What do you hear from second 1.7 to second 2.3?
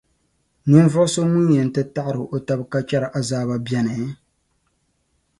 ti taɣiri